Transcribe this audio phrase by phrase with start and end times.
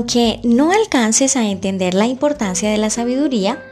[0.00, 3.62] Aunque no alcances a entender la importancia de la sabiduría,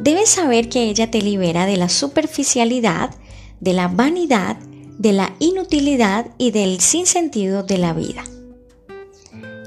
[0.00, 3.14] debes saber que ella te libera de la superficialidad,
[3.60, 4.56] de la vanidad,
[4.98, 8.24] de la inutilidad y del sinsentido de la vida.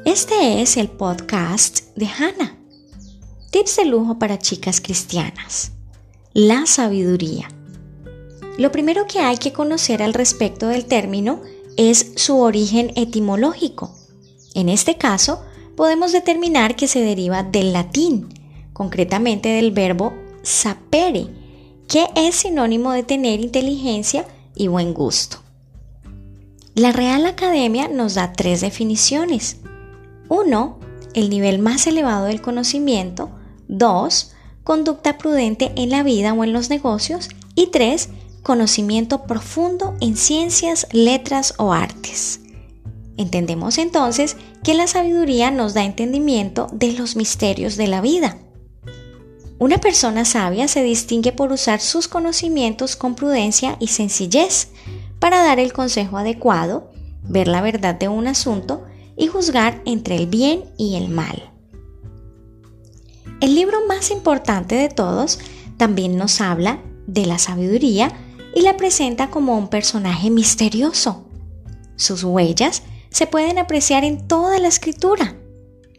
[0.04, 2.58] Este es el podcast de Hannah.
[3.52, 5.72] Tips de lujo para chicas cristianas.
[6.34, 7.48] La sabiduría.
[8.58, 11.42] Lo primero que hay que conocer al respecto del término
[11.78, 13.96] es su origen etimológico.
[14.54, 15.46] En este caso,
[15.80, 18.28] podemos determinar que se deriva del latín,
[18.74, 20.12] concretamente del verbo
[20.42, 21.28] sapere,
[21.88, 25.38] que es sinónimo de tener inteligencia y buen gusto.
[26.76, 29.62] La Real Academia nos da tres definiciones.
[30.28, 30.80] 1.
[31.14, 33.30] El nivel más elevado del conocimiento.
[33.70, 34.34] 2.
[34.66, 37.30] Conducta prudente en la vida o en los negocios.
[37.56, 38.10] Y 3.
[38.44, 42.42] Conocimiento profundo en ciencias, letras o artes.
[43.16, 48.38] Entendemos entonces que la sabiduría nos da entendimiento de los misterios de la vida.
[49.58, 54.70] Una persona sabia se distingue por usar sus conocimientos con prudencia y sencillez
[55.20, 56.92] para dar el consejo adecuado,
[57.24, 58.86] ver la verdad de un asunto
[59.18, 61.52] y juzgar entre el bien y el mal.
[63.42, 65.40] El libro más importante de todos
[65.78, 68.12] también nos habla de la sabiduría
[68.56, 71.26] y la presenta como un personaje misterioso.
[71.96, 75.36] Sus huellas se pueden apreciar en toda la escritura.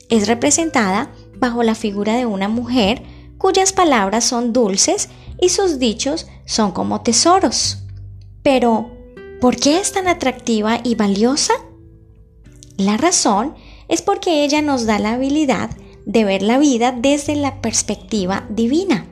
[0.08, 3.02] Es representada bajo la figura de una mujer
[3.38, 5.08] cuyas palabras son dulces
[5.40, 7.78] y sus dichos son como tesoros.
[8.42, 8.90] Pero,
[9.40, 11.54] ¿por qué es tan atractiva y valiosa?
[12.76, 13.54] La razón
[13.88, 15.70] es porque ella nos da la habilidad
[16.06, 19.06] de ver la vida desde la perspectiva divina.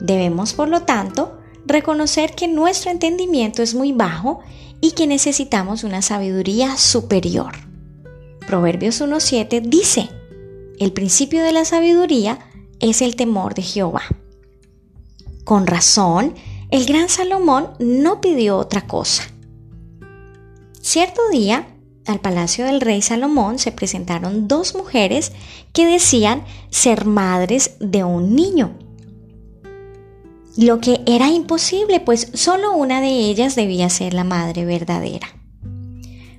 [0.00, 1.37] Debemos, por lo tanto,
[1.68, 4.40] reconocer que nuestro entendimiento es muy bajo
[4.80, 7.52] y que necesitamos una sabiduría superior.
[8.46, 10.08] Proverbios 1.7 dice,
[10.78, 12.38] el principio de la sabiduría
[12.80, 14.02] es el temor de Jehová.
[15.44, 16.34] Con razón,
[16.70, 19.24] el gran Salomón no pidió otra cosa.
[20.80, 21.68] Cierto día,
[22.06, 25.32] al palacio del rey Salomón se presentaron dos mujeres
[25.74, 28.87] que decían ser madres de un niño
[30.58, 35.28] lo que era imposible, pues solo una de ellas debía ser la madre verdadera.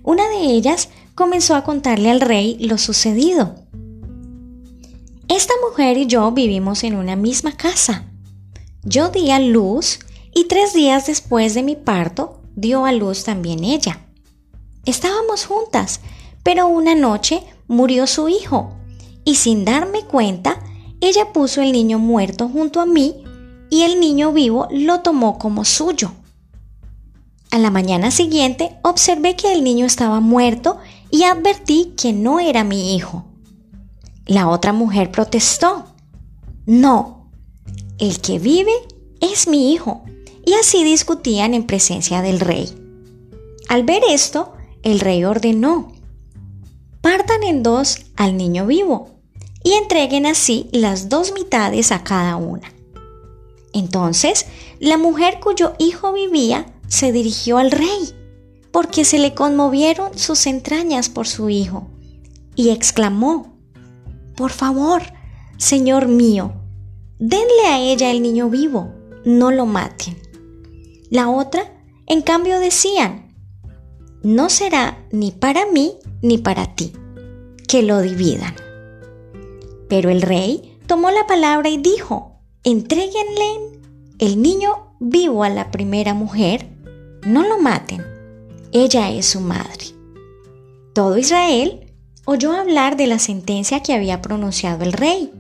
[0.03, 3.56] Una de ellas comenzó a contarle al rey lo sucedido.
[5.29, 8.12] Esta mujer y yo vivimos en una misma casa.
[8.84, 10.00] Yo di a luz
[10.35, 14.06] y tres días después de mi parto dio a luz también ella.
[14.84, 16.02] Estábamos juntas,
[16.44, 18.74] pero una noche murió su hijo
[19.24, 20.62] y sin darme cuenta,
[21.00, 23.24] ella puso el niño muerto junto a mí
[23.69, 26.12] y el niño vivo lo tomó como suyo.
[27.52, 30.78] A la mañana siguiente observé que el niño estaba muerto
[31.09, 33.25] y advertí que no era mi hijo.
[34.25, 35.85] La otra mujer protestó.
[36.66, 37.31] No,
[37.97, 38.74] el que vive
[39.19, 40.03] es mi hijo.
[40.46, 42.69] Y así discutían en presencia del rey.
[43.68, 44.53] Al ver esto,
[44.84, 45.91] el rey ordenó,
[47.02, 49.09] partan en dos al niño vivo
[49.63, 52.72] y entreguen así las dos mitades a cada una.
[53.74, 54.46] Entonces,
[54.80, 58.16] la mujer cuyo hijo vivía se dirigió al rey,
[58.72, 61.88] porque se le conmovieron sus entrañas por su hijo,
[62.56, 63.58] y exclamó,
[64.35, 65.02] Por favor,
[65.58, 66.53] Señor mío,
[67.19, 68.94] denle a ella el niño vivo,
[69.25, 70.18] no lo maten.
[71.09, 71.63] La otra,
[72.08, 73.35] en cambio, decían,
[74.24, 76.94] No será ni para mí ni para ti,
[77.68, 78.56] que lo dividan.
[79.88, 82.28] Pero el rey tomó la palabra y dijo,
[82.72, 83.80] Entréguenle
[84.19, 86.68] el niño vivo a la primera mujer,
[87.25, 88.06] no lo maten,
[88.72, 89.85] ella es su madre.
[90.94, 91.91] Todo Israel
[92.25, 95.31] oyó hablar de la sentencia que había pronunciado el rey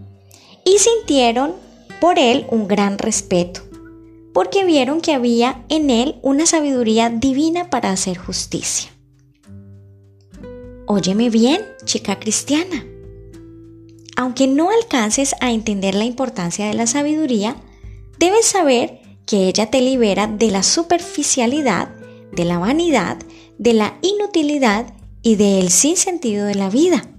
[0.65, 1.53] y sintieron
[2.01, 3.61] por él un gran respeto,
[4.33, 8.89] porque vieron que había en él una sabiduría divina para hacer justicia.
[10.87, 12.83] Óyeme bien, chica cristiana
[14.19, 17.55] aunque no alcances a entender la importancia de la sabiduría,
[18.17, 21.87] debes saber que ella te libera de la superficialidad,
[22.33, 23.17] de la vanidad,
[23.59, 27.09] de la inutilidad y del sinsentido de la vida.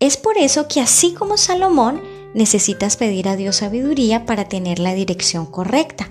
[0.00, 2.00] Es por eso que así como Salomón,
[2.32, 6.08] necesitas pedir a Dios sabiduría para tener la dirección correcta.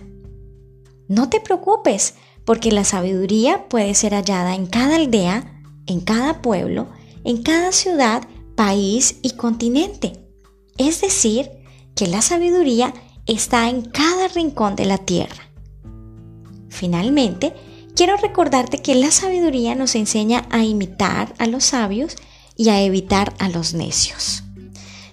[1.08, 2.14] No te preocupes,
[2.46, 6.88] porque la sabiduría puede ser hallada en cada aldea, en cada pueblo,
[7.24, 8.28] en cada ciudad
[8.62, 10.14] país y continente.
[10.78, 11.50] Es decir,
[11.96, 12.94] que la sabiduría
[13.26, 15.50] está en cada rincón de la tierra.
[16.70, 17.56] Finalmente,
[17.96, 22.18] quiero recordarte que la sabiduría nos enseña a imitar a los sabios
[22.56, 24.44] y a evitar a los necios.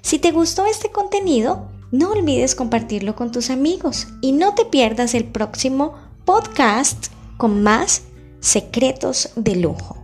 [0.03, 5.15] Si te gustó este contenido, no olvides compartirlo con tus amigos y no te pierdas
[5.15, 5.95] el próximo
[6.27, 7.07] podcast
[7.39, 8.03] con más
[8.41, 9.98] secretos de lujo.